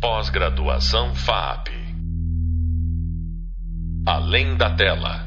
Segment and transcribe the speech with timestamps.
[0.00, 1.70] Pós-graduação FAP.
[4.06, 5.26] Além da tela.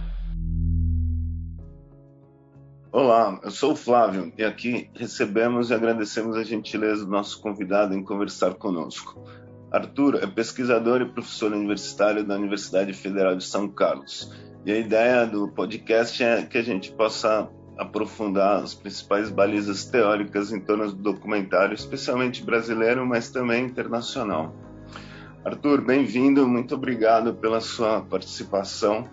[2.90, 7.94] Olá, eu sou o Flávio e aqui recebemos e agradecemos a gentileza do nosso convidado
[7.94, 9.22] em conversar conosco.
[9.70, 14.34] Arthur é pesquisador e professor universitário da Universidade Federal de São Carlos.
[14.66, 17.50] E a ideia do podcast é que a gente possa
[17.82, 24.56] aprofundar as principais balizas teóricas em torno do documentário, especialmente brasileiro, mas também internacional.
[25.44, 29.10] Arthur, bem-vindo, muito obrigado pela sua participação.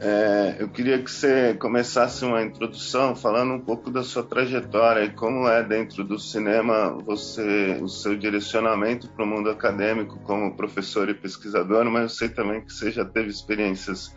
[0.00, 5.10] É, eu queria que você começasse uma introdução falando um pouco da sua trajetória e
[5.12, 11.08] como é dentro do cinema você o seu direcionamento para o mundo acadêmico como professor
[11.08, 14.12] e pesquisador, mas eu sei também que você já teve experiências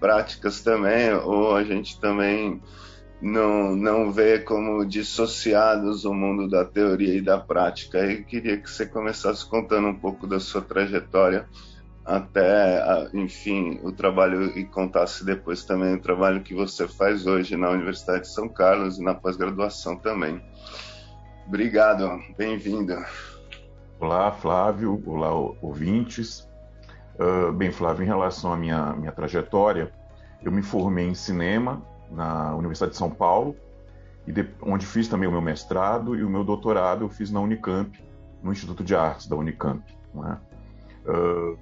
[0.00, 2.60] práticas também, ou a gente também
[3.20, 8.04] não, não vê como dissociados o mundo da teoria e da prática.
[8.06, 11.46] E queria que você começasse contando um pouco da sua trajetória
[12.04, 12.82] até,
[13.12, 18.22] enfim, o trabalho e contasse depois também o trabalho que você faz hoje na Universidade
[18.22, 20.40] de São Carlos e na pós-graduação também.
[21.46, 22.94] Obrigado, bem-vindo.
[24.00, 25.02] Olá, Flávio.
[25.04, 26.48] Olá, ouvintes.
[27.18, 29.92] Uh, bem, Flávio, em relação à minha, minha trajetória,
[30.42, 33.56] eu me formei em cinema na Universidade de São Paulo,
[34.26, 37.40] e de, onde fiz também o meu mestrado e o meu doutorado eu fiz na
[37.40, 37.98] Unicamp,
[38.42, 39.82] no Instituto de Artes da Unicamp.
[40.14, 41.58] Uh,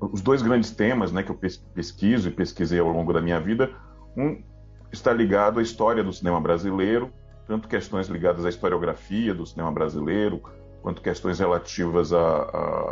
[0.00, 1.38] os dois grandes temas né, que eu
[1.74, 3.70] pesquiso e pesquisei ao longo da minha vida,
[4.16, 4.42] um
[4.90, 7.12] está ligado à história do cinema brasileiro,
[7.46, 10.42] tanto questões ligadas à historiografia do cinema brasileiro,
[10.82, 12.42] quanto questões relativas a,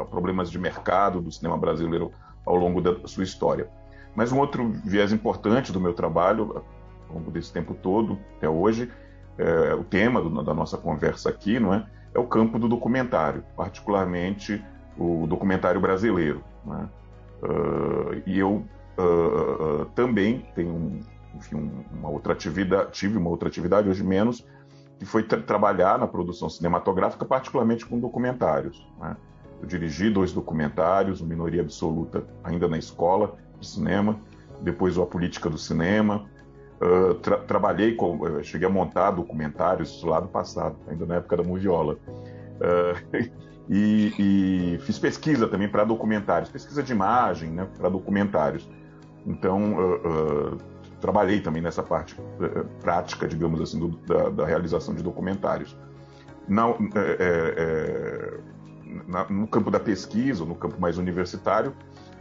[0.03, 2.13] a problemas de mercado do cinema brasileiro
[2.45, 3.69] ao longo da sua história.
[4.19, 6.65] Mas um outro viés importante do meu trabalho,
[7.09, 8.91] ao longo desse tempo todo, até hoje,
[9.39, 11.87] é, o tema do, da nossa conversa aqui, não é?
[12.13, 14.61] É o campo do documentário, particularmente
[14.99, 16.43] o documentário brasileiro.
[16.67, 16.89] Né?
[17.45, 18.65] Uh, e eu
[18.99, 20.99] uh, uh, também tenho
[21.37, 24.45] enfim, uma outra atividade, tive uma outra atividade, hoje menos,
[24.99, 28.85] que foi tra trabalhar na produção cinematográfica, particularmente com documentários.
[28.99, 29.17] Né?
[29.61, 34.19] Eu dirigi dois documentários, o Minoria Absoluta, ainda na escola de cinema,
[34.61, 36.27] depois o A Política do Cinema.
[36.81, 41.43] Uh, tra trabalhei, com, cheguei a montar documentários lá do passado, ainda na época da
[41.43, 41.95] Moviola.
[41.95, 43.31] Uh,
[43.69, 48.69] e, e, fiz pesquisa também para documentários, pesquisa de imagem né, para documentários.
[49.27, 50.57] Então, uh,
[51.01, 52.17] trabalhei também nessa parte
[52.81, 55.77] prática, digamos assim, do, da, da, realização de documentários.
[56.95, 58.41] É, é,
[59.07, 61.75] na, no campo da pesquisa, no campo mais universitário,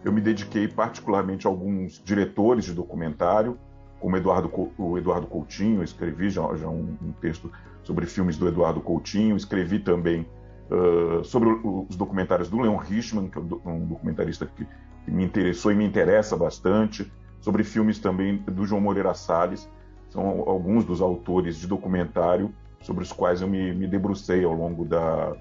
[0.04, 3.58] eu me dediquei particularmente a alguns diretores de documentário,
[4.00, 7.52] como Eduardo, o Eduardo Coutinho, escrevi já, já um, um, texto
[7.84, 10.28] sobre filmes do Eduardo Coutinho, escrevi também
[10.70, 14.68] uh, sobre os documentários do Leon Richman, que é um documentarista que,
[15.04, 19.68] que, me interessou e me interessa bastante, sobre filmes também do João Moreira Salles,
[20.10, 24.86] são alguns dos autores de documentário sobre os quais eu me, me debrucei ao longo
[24.86, 25.36] da,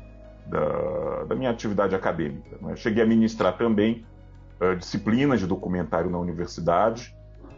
[0.49, 2.57] da, da minha atividade acadêmica.
[2.61, 2.77] Né?
[2.77, 4.05] Cheguei a ministrar também
[4.61, 7.15] uh, disciplinas de documentário na universidade,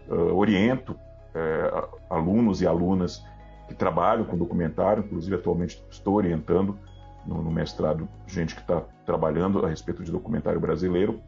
[0.09, 3.25] uh, oriento uh, alunos e alunas
[3.67, 6.79] que trabalham com documentário, inclusive atualmente estou orientando
[7.27, 11.21] no, no mestrado gente que está trabalhando a respeito de documentário brasileiro.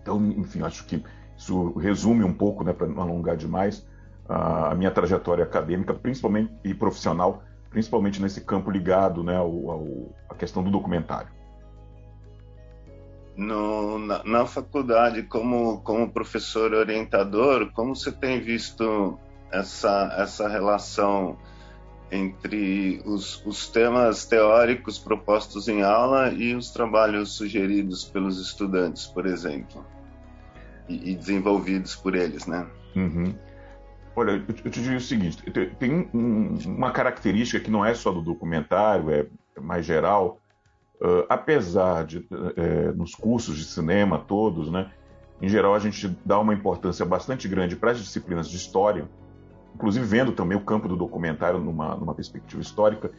[0.00, 1.04] Então, enfim, acho que
[1.36, 3.86] isso resume um pouco, né, para não alongar demais,
[4.28, 7.42] a minha trajetória acadêmica, principalmente e profissional,
[7.76, 9.86] principalmente nesse campo ligado, né, ao, ao,
[10.30, 11.28] à questão do documentário
[13.36, 19.18] no, na, na, faculdade, como, como professor orientador, como você tem visto
[19.52, 21.36] essa, essa relação
[22.10, 29.26] entre os, os temas teóricos propostos em aula e os trabalhos sugeridos pelos estudantes, por
[29.26, 29.84] exemplo,
[30.88, 32.66] e, e desenvolvidos por eles, né?
[32.96, 33.34] Uhum.
[34.16, 35.42] Olha, eu, te digo o seguinte:
[35.78, 39.26] tem um, uma característica que não é só do documentário, é
[39.60, 40.40] mais geral,
[40.98, 44.90] Uh, apesar de, uh, nos cursos de cinema todos, né,
[45.42, 49.06] em geral a gente dá uma importância bastante grande para as disciplinas de história,
[49.74, 53.10] inclusive vendo também o campo do documentário numa, numa perspectiva histórica.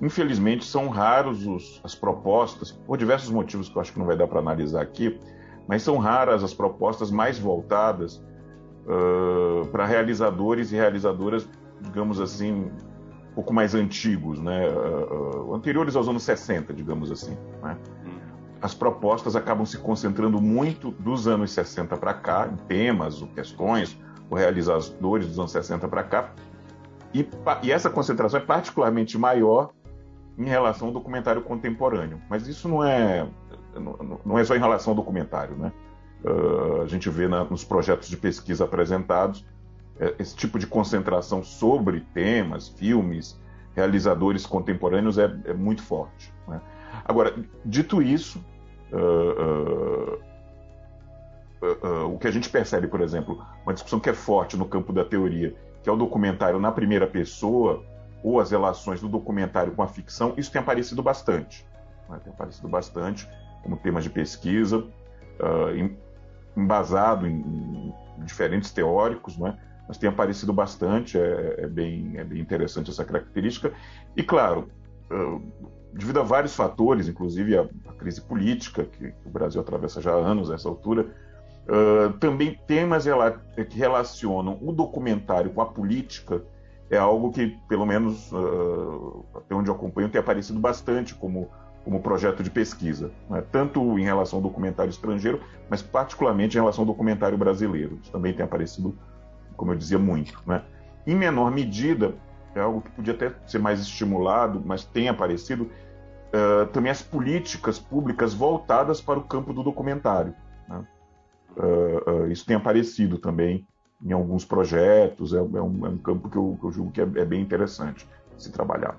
[0.00, 4.16] Infelizmente são raros os, as propostas, por diversos motivos que eu acho que não vai
[4.16, 5.20] dar para analisar aqui,
[5.68, 8.24] mas são raras as propostas mais voltadas
[8.86, 11.48] uh, para realizadores e realizadoras,
[11.80, 12.70] digamos assim,
[13.34, 14.68] pouco mais antigos, né?
[14.68, 17.36] Uh, anteriores aos anos 60, digamos assim.
[17.62, 17.76] Né?
[18.04, 18.18] Hum.
[18.60, 23.98] As propostas acabam se concentrando muito dos anos 60 para cá, em temas, ou questões,
[24.28, 26.32] ou realizadores dos anos 60 para cá.
[27.14, 27.28] E,
[27.62, 29.70] e, essa concentração é particularmente maior
[30.38, 32.20] em relação ao documentário contemporâneo.
[32.28, 33.26] Mas isso não é,
[34.24, 35.56] não é só em relação ao documentário.
[35.56, 35.72] Né?
[36.24, 39.44] Uh, a gente vê na, nos projetos de pesquisa apresentados
[40.00, 43.38] é, esse tipo de concentração sobre temas, filmes,
[43.74, 46.32] realizadores contemporâneos é, é muito forte.
[46.48, 46.58] Né?
[47.04, 47.34] Agora,
[47.64, 48.42] dito isso,
[48.92, 50.18] uh,
[51.62, 54.90] uh, o que a gente percebe, por exemplo, uma discussão que é forte no campo
[54.90, 57.84] da teoria, que é o documentário na primeira pessoa,
[58.22, 61.66] ou as relações do documentário com a ficção, isso tem aparecido bastante.
[62.08, 62.18] Né?
[62.24, 63.28] Tem aparecido bastante
[63.62, 65.76] como tema de pesquisa, uh,
[66.56, 69.58] embasado em, diferentes teóricos, né?
[69.88, 73.72] mas tem aparecido bastante, é, é, bem, é bem interessante essa característica.
[74.16, 74.68] E, claro,
[75.92, 80.16] devido a vários fatores, inclusive a, a crise política que o Brasil atravessa já há
[80.16, 81.06] anos a essa altura,
[81.66, 83.04] uh, também temas
[83.68, 86.42] que relacionam o documentário com a política
[86.90, 91.48] é algo que, pelo menos uh, até onde eu acompanho, tem aparecido bastante como,
[91.84, 93.42] como projeto de pesquisa, né?
[93.50, 97.98] tanto em relação ao documentário estrangeiro, mas particularmente em relação ao documentário brasileiro.
[98.02, 98.96] Isso também tem aparecido,
[99.56, 100.42] como eu dizia, muito.
[100.46, 100.62] Né?
[101.06, 102.14] Em menor medida,
[102.54, 107.78] é algo que podia até ser mais estimulado, mas tem aparecido, uh, também as políticas
[107.78, 110.34] públicas voltadas para o campo do documentário.
[110.68, 110.86] Né?
[111.56, 113.66] Uh, uh, isso tem aparecido também
[114.04, 117.00] em alguns projetos, é, é, um, é um, campo que eu, que eu julgo que
[117.00, 118.96] é, é, bem interessante se trabalhar.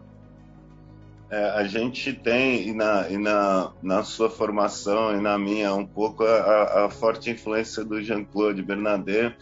[1.31, 5.85] É, a gente tem, e, na, e na, na sua formação e na minha, um
[5.85, 9.37] pouco a, a forte influência do Jean-Claude Bernardet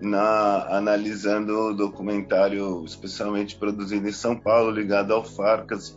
[0.00, 5.96] na, analisando o documentário, especialmente produzido em São Paulo, ligado ao Farcas,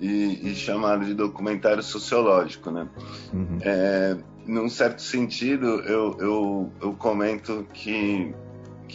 [0.00, 2.88] e, e chamado de documentário sociológico, né?
[3.32, 3.58] Uhum.
[3.62, 4.16] É,
[4.46, 8.34] num certo sentido, eu, eu, eu comento que,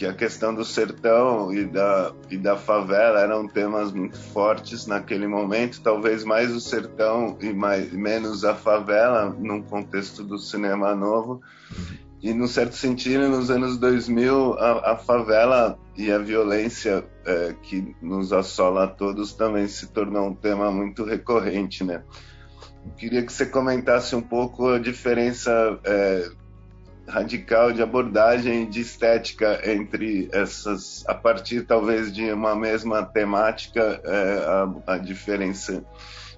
[0.00, 5.26] que a questão do sertão e da, e da favela eram temas muito fortes naquele
[5.26, 11.42] momento, talvez mais o sertão e mais, menos a favela, num contexto do cinema novo.
[12.22, 17.94] E, num certo sentido, nos anos 2000, a, a favela e a violência é, que
[18.00, 22.02] nos assola a todos também se tornou um tema muito recorrente, né?
[22.96, 26.30] queria que você comentasse um pouco a diferença é,
[27.10, 34.44] radical de abordagem de estética entre essas, a partir talvez de uma mesma temática, é,
[34.86, 35.84] a, a, diferença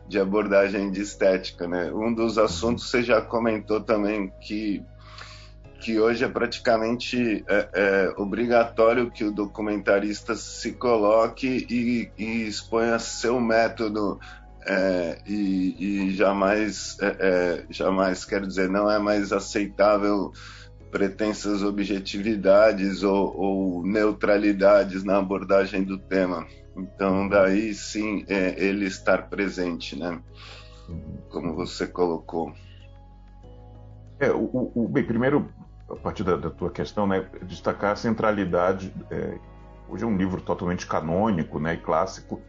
[0.08, 1.92] de abordagem de estética, né?
[1.92, 4.82] Um dos assuntos você já comentou também que
[5.78, 13.00] que hoje é praticamente é, é, obrigatório que o documentarista se coloque e, e exponha
[13.00, 14.20] seu método
[14.64, 15.74] é, e,
[16.06, 20.32] e, jamais, é, é, jamais quero dizer, não é mais aceitável
[20.92, 26.46] pretensas objetividades ou, ou neutralidades na abordagem do tema.
[26.76, 30.20] Então, daí sim é, ele estar presente, né?
[31.30, 32.52] Como você colocou.
[34.20, 35.48] É, o, o bem, primeiro,
[35.88, 38.94] a partir da, da, tua questão, né, destacar a centralidade.
[39.10, 39.38] É,
[39.88, 42.40] hoje é um livro totalmente canônico, né, e clássico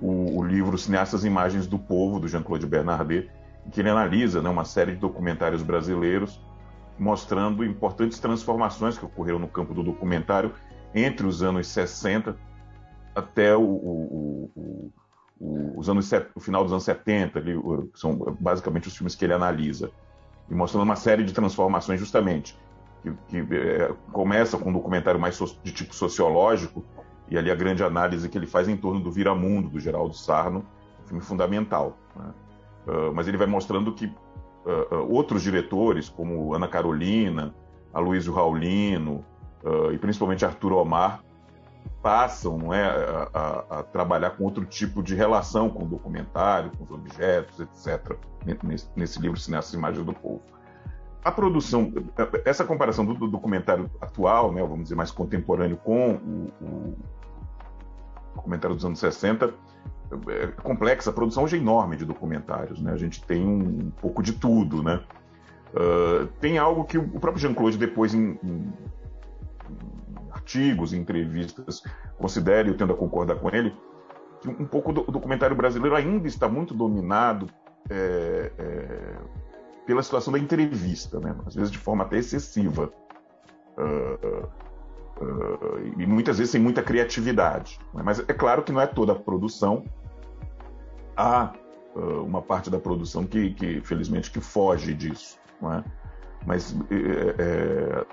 [0.00, 3.28] o, o livro Cineastas Imagens do Povo, do Jean-Claude Bernardet,
[3.72, 6.40] que ele analisa né, uma série de documentários brasileiros
[6.98, 10.52] mostrando importantes transformações que ocorreram no campo do documentário
[10.94, 12.36] entre os anos 60
[13.14, 14.50] até o, o,
[15.40, 17.54] o, os anos, o final dos anos 70, ali,
[17.94, 19.90] são basicamente os filmes que ele analisa,
[20.50, 22.58] e mostrando uma série de transformações justamente,
[23.02, 26.84] que, que é, começa com um documentário mais so, de tipo sociológico,
[27.30, 30.64] e ali a grande análise que ele faz em torno do Viramundo, do Geraldo Sarno,
[31.02, 31.96] um filme fundamental.
[32.16, 32.32] Né?
[32.86, 34.10] Uh, mas ele vai mostrando que
[35.08, 37.54] outros diretores, como Ana Carolina,
[37.92, 39.24] Aloysio Raulino
[39.92, 41.22] e principalmente Arthur Omar,
[42.02, 42.84] passam não é,
[43.34, 48.16] a, a, trabalhar com outro tipo de relação com o documentário, com os objetos, etc.,
[48.62, 50.42] nesse, nesse livro Cineastas Imagens do Povo.
[51.24, 51.92] A produção,
[52.44, 56.96] essa comparação do, do documentário atual, né, vamos dizer, mais contemporâneo com o, o
[58.36, 59.52] documentário dos anos 60
[60.28, 62.92] é complexa, a produção hoje é enorme de documentários, né?
[62.92, 65.00] A gente tem um, pouco de tudo, né?
[65.74, 68.72] Uh, tem algo que o próprio Jean-Claude depois em, em,
[70.30, 71.82] artigos, em entrevistas,
[72.16, 73.74] considera, eu tendo a concordar com ele,
[74.40, 77.48] que um pouco do documentário brasileiro ainda está muito dominado
[77.90, 79.16] é, é,
[79.86, 81.34] pela situação da entrevista, né?
[81.46, 82.90] às vezes de forma até excessiva.
[83.76, 84.48] Uh,
[85.20, 87.78] uh, e muitas vezes sem muita criatividade.
[87.94, 88.02] Né?
[88.04, 89.84] Mas é claro que não é toda a produção.
[91.16, 91.52] Há
[91.94, 95.38] uh, uma parte da produção que, que, felizmente, que foge disso.
[95.62, 95.84] É?
[96.46, 98.06] Mas é, é,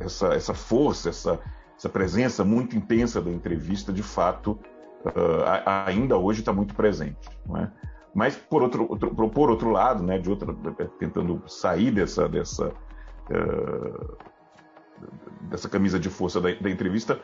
[0.00, 1.40] essa, essa força, essa,
[1.76, 4.58] essa presença muito intensa da entrevista, de fato,
[5.04, 7.28] uh, ainda hoje está muito presente.
[7.56, 7.68] É?
[8.14, 10.54] Mas, por outro, outro, por outro lado, né, de outra,
[10.98, 14.16] tentando sair dessa, dessa, uh,
[15.42, 17.20] dessa camisa de força da, da entrevista,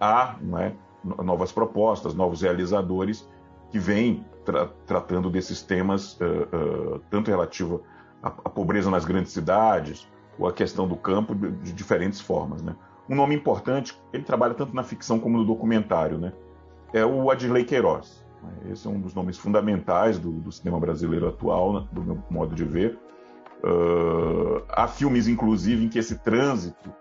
[0.00, 0.74] há né,
[1.22, 3.28] novas propostas, novos realizadores
[3.70, 7.82] que vêm tra tratando desses temas, uh, uh, tanto relativo
[8.22, 10.06] à, à, pobreza nas grandes cidades,
[10.38, 12.62] ou à questão do campo, de, de, diferentes formas.
[12.62, 12.76] Né?
[13.08, 16.32] Um nome importante, ele trabalha tanto na ficção como no documentário, né?
[16.92, 18.24] é o Adley Queiroz.
[18.70, 22.54] Esse é um dos nomes fundamentais do, do cinema brasileiro atual, né, do meu modo
[22.54, 22.98] de ver.
[23.64, 26.92] Uh, há filmes, inclusive, em que esse trânsito,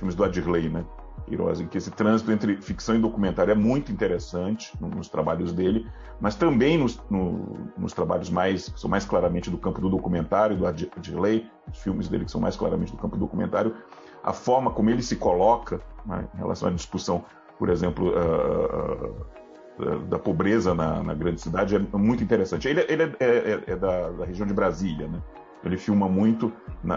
[0.00, 0.84] filmes do Adirley, né?
[1.28, 5.86] Em que esse trânsito entre ficção e documentário é muito interessante nos trabalhos dele,
[6.20, 10.56] mas também nos, no, nos trabalhos mais que são mais claramente do campo do documentário,
[10.56, 13.76] do Adirley, os filmes dele que são mais claramente do campo do documentário,
[14.24, 17.24] a forma como ele se coloca né, em relação à discussão,
[17.58, 22.66] por exemplo, uh, da pobreza na, na, grande cidade é muito interessante.
[22.68, 25.22] Ele, ele é, é, é da, da, região de Brasília, né?
[25.64, 26.52] Ele filma muito
[26.82, 26.96] na,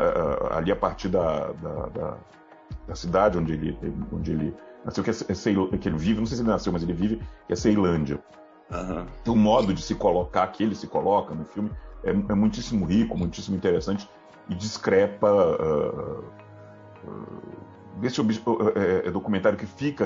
[0.52, 2.18] ali a partir da, da, da,
[2.88, 3.78] da, cidade onde ele,
[4.12, 6.84] onde ele nasceu, que, é, é que ele vive, não sei se ele nasceu, mas
[6.84, 8.20] ele vive, que é Ceilândia.
[8.72, 9.34] Uhum.
[9.34, 11.72] O modo de se colocar, que ele se coloca no filme,
[12.04, 14.10] é, é muitíssimo rico, muitíssimo interessante
[14.50, 16.24] e discrepa uh,
[17.08, 17.44] uh,
[18.00, 20.06] desse é, é, documentário que fica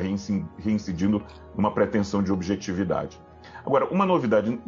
[0.60, 1.24] reincidindo
[1.56, 3.20] numa pretensão de objetividade.
[3.66, 4.60] Agora, uma novidade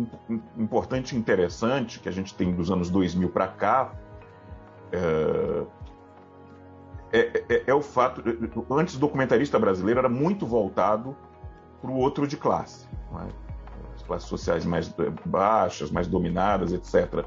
[0.58, 3.92] importante e interessante que a gente tem dos anos 2000 para cá
[4.92, 5.64] é,
[7.12, 8.24] é, é, é, o fato.
[8.70, 11.16] Antes, o documentarista brasileiro era muito voltado
[11.82, 12.88] para o outro de classe.
[13.96, 14.94] As classes sociais mais
[15.26, 17.26] baixas, mais dominadas, etc.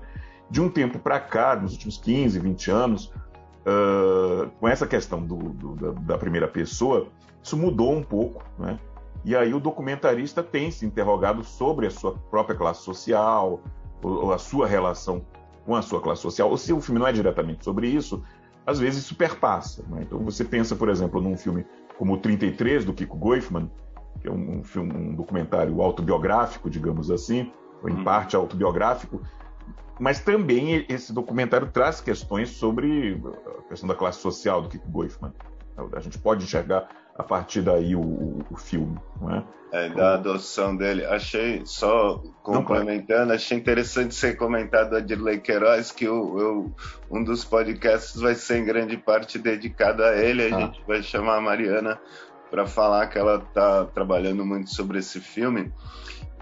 [0.50, 5.36] De um tempo para cá, nos últimos 15, 20 anos, uh, com essa questão do,
[5.36, 7.08] do, da, da, primeira pessoa,
[7.42, 8.78] isso mudou um pouco, né?
[9.24, 13.60] E aí o documentarista tem se interrogado sobre a sua própria classe social,
[14.02, 15.24] ou, ou a sua relação
[15.64, 18.22] com a sua classe social, ou se o filme não é diretamente sobre isso,
[18.66, 19.84] às vezes isso perpassa.
[19.88, 20.02] Né?
[20.02, 21.64] Então você pensa, por exemplo, num filme
[21.98, 23.70] como o 33, do Kiko Goifman,
[24.20, 27.52] que é um, um, filme, um documentário autobiográfico, digamos assim,
[27.82, 28.04] ou em uhum.
[28.04, 29.20] parte autobiográfico,
[30.00, 33.20] mas também esse documentário traz questões sobre
[33.58, 35.32] a questão da classe social do Kiko Goifman.
[35.94, 39.44] A gente pode enxergar a partir daí o, o filme, não é?
[39.72, 39.88] é?
[39.90, 41.04] da adoção dele.
[41.04, 46.74] Achei, só complementando, não, achei interessante ser comentado a Dirley Queiroz, que o, eu,
[47.10, 50.44] um dos podcasts vai ser em grande parte dedicado a ele.
[50.44, 50.60] A ah.
[50.60, 52.00] gente vai chamar a Mariana
[52.50, 55.72] para falar que ela está trabalhando muito sobre esse filme.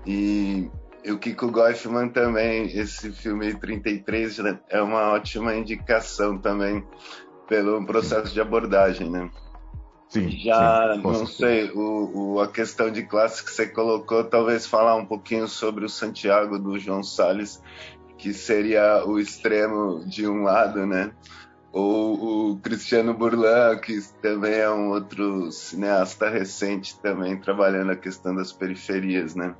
[0.06, 0.70] E
[1.02, 6.84] e o Kiko Goifman também, esse filme 33 né, é uma ótima indicação também
[7.48, 9.30] pelo processo de abordagem, né?
[10.10, 10.28] Sim.
[10.28, 14.96] Já, sim, não sei, o, o, a questão de classe que você colocou, talvez falar
[14.96, 17.62] um pouquinho sobre o Santiago do João Salles,
[18.18, 21.12] que seria o extremo de um lado, né?
[21.72, 28.34] Ou o Cristiano Burlan, que também é um outro cineasta recente também trabalhando a questão
[28.34, 29.54] das periferias, né?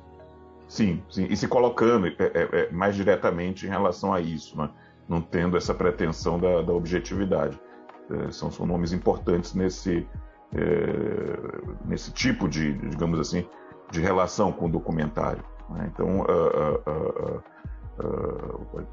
[0.67, 1.27] Sim, sim.
[1.29, 4.69] E se colocando é, é, é, mais diretamente em relação a isso, né?
[5.07, 7.57] não tendo essa pretensão da, da objetividade.
[8.09, 10.05] É, são, são, nomes importantes nesse,
[10.55, 13.47] é, nesse tipo de, digamos assim,
[13.91, 15.43] de relação com o documentário.
[15.69, 15.91] Né?
[15.93, 17.43] Então, uh, uh,
[18.03, 18.87] uh,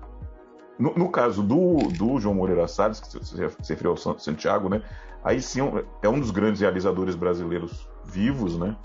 [0.79, 4.83] no, no, caso do, do João Moreira Salles, que se referiu ao Santiago, né?
[5.25, 5.61] aí sim
[6.03, 8.77] é um dos grandes realizadores brasileiros vivos, né?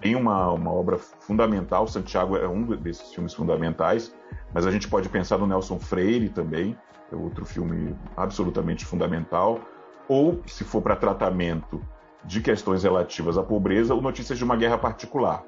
[0.00, 4.14] tem uma, uma obra fundamental, Santiago é um desses filmes fundamentais,
[4.52, 6.76] mas a gente pode pensar no Nelson Freire também,
[7.12, 9.60] é outro filme absolutamente fundamental,
[10.08, 11.80] ou, se for para tratamento
[12.24, 15.44] de questões relativas à pobreza, o Notícias de uma Guerra Particular.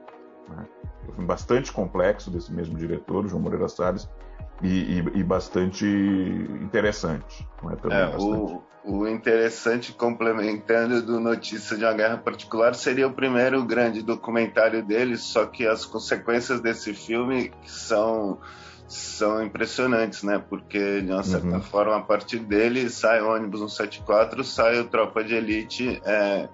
[0.49, 0.67] Né?
[1.07, 4.09] É um filme bastante complexo desse mesmo diretor, João Moreira Salles,
[4.63, 7.47] e, e, e bastante interessante.
[7.63, 7.77] Não é?
[7.77, 8.25] Também é, bastante...
[8.25, 14.85] O, o interessante, complementando do Notícia de uma Guerra Particular, seria o primeiro grande documentário
[14.85, 18.39] dele, só que as consequências desse filme são
[18.91, 20.43] são impressionantes, né?
[20.51, 21.63] Porque, de uma certa uhum.
[21.63, 26.49] forma, a partir dele sai o ônibus 174, sai o Tropa de Elite, é,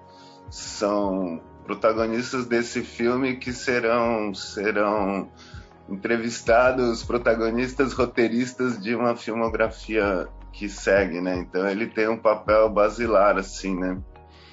[0.49, 5.29] são protagonistas desse filme que serão serão
[5.89, 11.37] entrevistados protagonistas roteiristas de uma filmografia que segue, né?
[11.37, 13.97] Então ele tem um papel basilar, assim, né?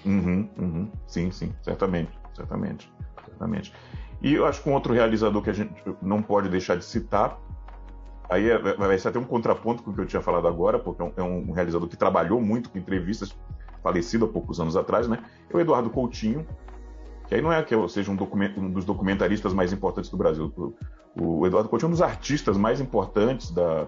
[0.05, 0.91] Uhum, uhum.
[1.07, 2.93] Sim, sim, certamente, certamente,
[3.25, 3.73] certamente.
[4.21, 7.39] E eu acho que um outro realizador que a gente não pode deixar de citar,
[8.29, 11.03] aí é, vai ser até um contraponto com o que eu tinha falado agora, porque
[11.03, 13.37] é um, é realizador que trabalhou muito com entrevistas,
[13.85, 15.23] falecido há poucos anos atrás, né?
[15.50, 16.47] É o Eduardo Coutinho,
[17.29, 18.17] que aí não é que eu seja um,
[18.57, 20.50] um dos documentaristas mais importantes do Brasil.
[21.14, 23.87] O, o Eduardo Coutinho é um dos artistas mais importantes da,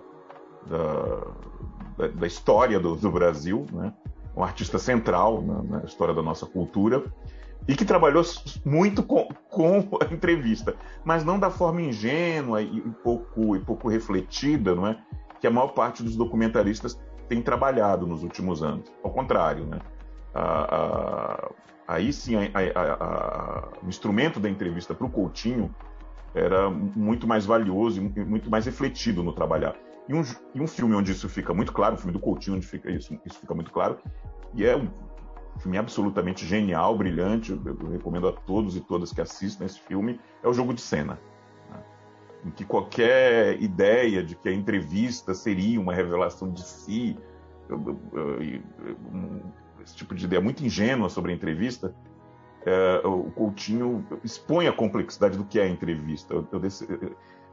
[0.66, 3.92] da, da história do, do, Brasil, né?
[4.36, 7.02] um artista central na, na, história da nossa cultura
[7.66, 8.22] e que trabalhou
[8.66, 13.88] muito com, com, a entrevista, mas não da forma ingênua e, e, pouco, e pouco
[13.88, 14.98] refletida, não é?
[15.40, 18.92] Que a maior parte dos documentaristas tem trabalhado nos últimos anos.
[19.02, 19.78] Ao contrário, né?
[21.88, 25.74] aí sim, a, o instrumento da entrevista para o Coutinho
[26.34, 29.74] era muito mais valioso e muito mais refletido no trabalhar.
[30.08, 30.22] E um,
[30.54, 33.18] e um filme onde isso fica muito claro, o filme do Coutinho, onde fica isso,
[33.24, 33.98] isso fica muito claro,
[34.54, 34.88] e é um
[35.58, 40.20] filme absolutamente genial, brilhante, eu, eu recomendo a todos e todas que assistam esse filme,
[40.42, 41.18] é o Jogo de Cena.
[42.44, 47.18] Em que qualquer ideia de que a entrevista seria uma revelação de si,
[49.82, 51.94] esse tipo de ideia muito ingênua sobre a entrevista,
[52.64, 56.34] é, o Coutinho expõe a complexidade do que é a entrevista.
[56.34, 56.60] Eu, eu,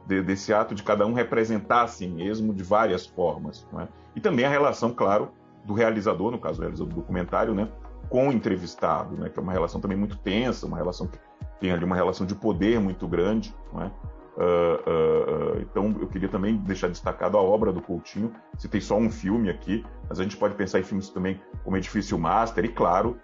[0.06, 3.66] de, desse ato de cada um representar a si mesmo de várias formas.
[3.78, 3.88] É?
[4.14, 5.30] E também a relação, claro,
[5.64, 7.68] do realizador, no caso o realizador do documentário, né,
[8.08, 11.18] com o entrevistado, né, que é uma relação também muito tensa, uma relação que
[11.58, 13.54] tem ali uma relação de poder muito grande.
[13.80, 13.90] É?
[14.36, 18.32] Uh, uh, uh, então eu queria também deixar destacado a obra do Coutinho.
[18.58, 22.18] Citei só um filme aqui, mas a gente pode pensar em filmes também como Edifício
[22.18, 23.18] Master e, claro,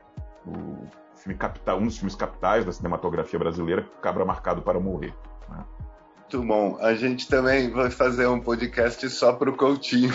[0.46, 0.86] o
[1.16, 5.12] filme capital, um dos filmes capitais da cinematografia brasileira, Cabra Marcado para Morrer.
[5.48, 5.64] Né?
[6.32, 6.78] Muito bom.
[6.80, 10.12] A gente também vai fazer um podcast só para o Coutinho.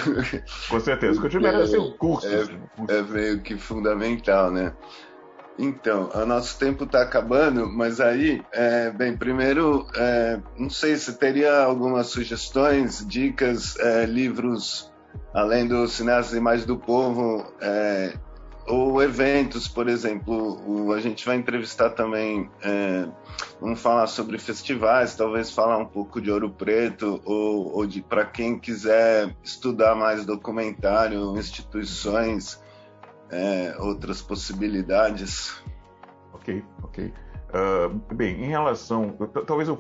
[0.70, 1.20] Com certeza.
[1.20, 2.25] Coutinho merece um curso.
[2.25, 4.74] É, é meio que fundamental, né?
[5.58, 11.14] Então, o nosso tempo está acabando, mas aí, é, bem, primeiro, é, não sei se
[11.14, 14.92] teria algumas sugestões, dicas, é, livros,
[15.34, 18.14] além do e Mais do Povo, é,
[18.68, 23.08] ou eventos, por exemplo, o, a gente vai entrevistar também, é,
[23.62, 28.26] vamos falar sobre festivais, talvez falar um pouco de Ouro Preto, ou, ou de para
[28.26, 32.60] quem quiser estudar mais documentário, instituições,
[33.29, 35.64] é, outras possibilidades.
[36.33, 37.14] Ok, ok.
[37.55, 39.16] Uh, bem, em relação,
[39.48, 39.77] talvez eu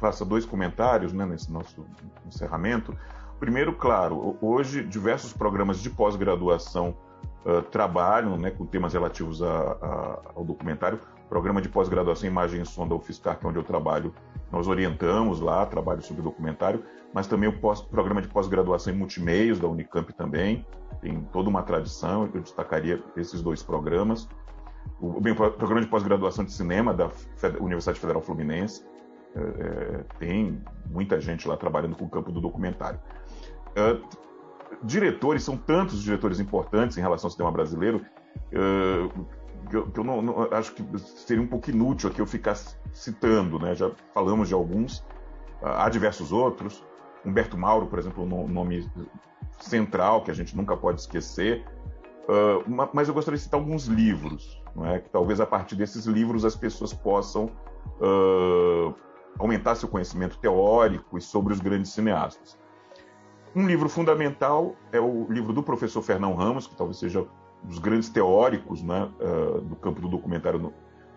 [0.00, 1.84] faça dois comentários né, nesse nosso
[2.26, 2.96] encerramento.
[3.38, 6.96] Primeiro, claro, hoje diversos programas de pós-graduação
[7.44, 10.98] uh, trabalham né, com temas relativos a, a, ao documentário.
[11.28, 14.14] Programa de pós-graduação em Imagem e Som da UFSCar, que é onde eu trabalho,
[14.52, 19.58] nós orientamos lá, trabalho sobre documentário, mas também o pós, programa de pós-graduação em multimeios
[19.58, 20.64] da Unicamp também,
[21.00, 24.28] tem toda uma tradição, eu destacaria esses dois programas.
[25.00, 27.10] O, bem, o programa de pós-graduação de cinema da
[27.58, 28.84] Universidade Federal Fluminense,
[29.34, 33.00] é, é, tem muita gente lá trabalhando com o campo do documentário.
[33.74, 33.96] É,
[34.82, 38.04] diretores, são tantos diretores importantes em relação ao cinema brasileiro,
[38.52, 39.26] uh,
[39.68, 42.54] que eu, que eu não, não, acho que seria um pouco inútil aqui eu ficar
[42.92, 43.74] citando, né?
[43.74, 44.98] Já falamos de alguns,
[45.60, 46.84] uh, há diversos outros.
[47.24, 48.90] Humberto Mauro, por exemplo, um nome
[49.60, 51.64] central que a gente nunca pode esquecer.
[52.24, 55.00] Uh, mas eu gostaria de citar alguns livros, não é?
[55.00, 57.50] que talvez a partir desses livros as pessoas possam
[58.00, 58.94] uh,
[59.38, 62.56] aumentar seu conhecimento teórico e sobre os grandes cineastas.
[63.54, 67.26] Um livro fundamental é o livro do professor Fernão Ramos, que talvez seja
[67.62, 70.72] dos grandes teóricos né, uh, do campo do documentário no,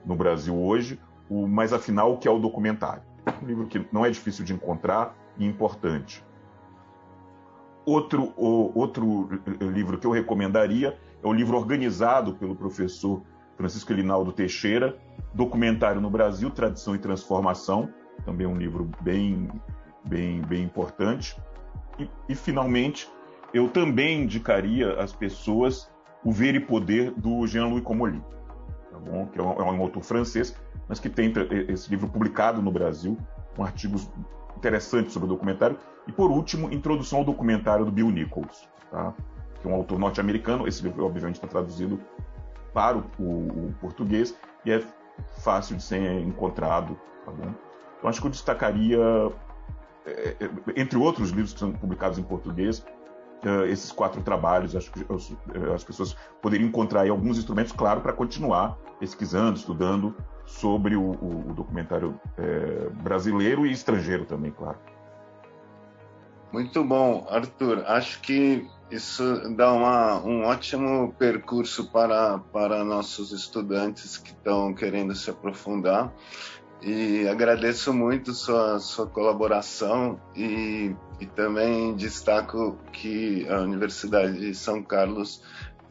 [0.06, 3.04] no, Brasil hoje, o Mas Afinal, o que é o documentário?
[3.42, 6.24] Um livro que não é difícil de encontrar e importante.
[7.86, 9.30] Outro, o, outro
[9.60, 13.22] livro que eu recomendaria é o livro organizado pelo professor
[13.58, 14.98] Francisco Elinaldo Teixeira,
[15.34, 17.90] Documentário no Brasil, Tradição e Transformação,
[18.24, 19.50] também um livro bem,
[20.08, 21.36] bem, bem importante.
[22.00, 23.10] E, e, finalmente,
[23.54, 25.90] eu também indicaria às pessoas
[26.26, 28.22] o Ver e Poder do Jean-Louis Comolli,
[28.92, 29.28] tá bom?
[29.28, 30.60] que é um, é um, autor francês,
[30.90, 31.32] mas que tem
[31.70, 33.16] esse livro publicado no Brasil,
[33.56, 34.10] com artigos
[34.58, 35.78] interessantes sobre o documentário.
[36.08, 39.14] E, por último, Introdução ao Documentário do Bill Nichols, tá?
[39.62, 40.68] que é um autor norte-americano.
[40.68, 42.00] Esse livro, obviamente, está traduzido
[42.74, 44.36] para o, o, o, português
[44.66, 44.84] e é
[45.44, 47.00] fácil de ser encontrado.
[47.24, 47.54] Tá bom?
[47.98, 49.00] Então, acho que eu destacaria
[50.06, 52.86] é, é, entre outros livros que são publicados em português,
[53.48, 55.06] é, esses quatro trabalhos, acho que
[55.74, 61.54] as pessoas poderiam encontrar alguns instrumentos, claro, para continuar pesquisando, estudando sobre o, o, o
[61.54, 64.78] documentário é, brasileiro e estrangeiro também, claro.
[66.52, 67.84] Muito bom, Arthur.
[67.86, 69.24] Acho que isso
[69.56, 76.14] dá uma, um ótimo percurso para, para nossos estudantes que estão querendo se aprofundar
[76.82, 84.84] e agradeço muito sua, sua colaboração e, e também destaco que a Universidade de São
[84.84, 85.42] Carlos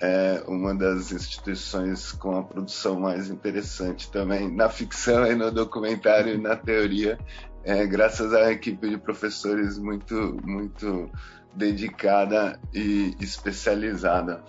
[0.00, 6.34] é uma das instituições com a produção mais interessante também na ficção e no documentário
[6.34, 7.18] e na teoria,
[7.64, 11.10] é, graças à equipe de professores muito, muito
[11.54, 14.42] dedicada e especializada.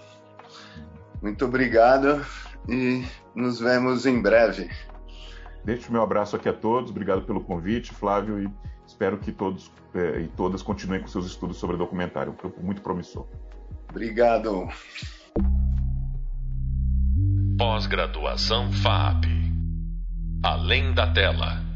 [1.21, 2.26] Muito obrigado
[2.67, 4.69] e nos vemos em breve.
[5.65, 8.47] Deixo meu abraço aqui a todos, obrigado pelo convite, Flávio, e
[8.86, 12.84] espero que todos é, e todas continuem com seus estudos sobre documentário, um campo muito
[12.84, 13.25] promissor.
[13.89, 14.67] Obrigado.
[17.58, 19.25] Pós-graduação FAP.
[20.43, 21.74] Além da tela.